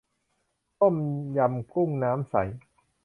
[0.81, 0.95] ต้ม
[1.37, 2.35] ยำกุ้งน้ำใส